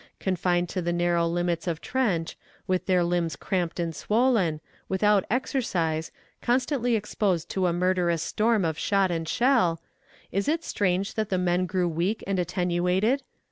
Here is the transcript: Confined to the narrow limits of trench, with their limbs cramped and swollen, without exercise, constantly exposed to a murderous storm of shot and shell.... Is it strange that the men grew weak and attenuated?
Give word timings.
Confined 0.19 0.67
to 0.69 0.81
the 0.81 0.91
narrow 0.91 1.27
limits 1.27 1.67
of 1.67 1.79
trench, 1.79 2.35
with 2.65 2.87
their 2.87 3.03
limbs 3.03 3.35
cramped 3.35 3.79
and 3.79 3.95
swollen, 3.95 4.59
without 4.89 5.25
exercise, 5.29 6.11
constantly 6.41 6.95
exposed 6.95 7.49
to 7.49 7.67
a 7.67 7.71
murderous 7.71 8.23
storm 8.23 8.65
of 8.65 8.79
shot 8.79 9.11
and 9.11 9.29
shell.... 9.29 9.79
Is 10.31 10.47
it 10.47 10.63
strange 10.63 11.13
that 11.13 11.29
the 11.29 11.37
men 11.37 11.67
grew 11.67 11.87
weak 11.87 12.23
and 12.25 12.39
attenuated? 12.39 13.21